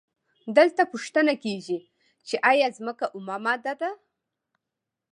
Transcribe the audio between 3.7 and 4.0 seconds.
ده؟